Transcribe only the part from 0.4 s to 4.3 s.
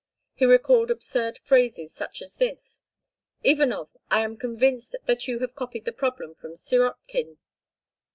recalled absurd phrases such as this: "Ivanov, I